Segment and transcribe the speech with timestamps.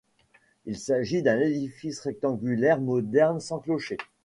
[0.65, 3.97] Il s'agit d'un édifice rectangulaire moderne sans clocher.